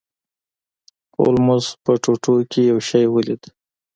[1.17, 3.43] هولمز په ټوټو کې یو شی ولید.